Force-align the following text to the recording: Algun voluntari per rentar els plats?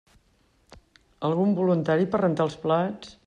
Algun 1.29 1.53
voluntari 1.61 2.09
per 2.15 2.23
rentar 2.25 2.49
els 2.51 2.61
plats? 2.65 3.15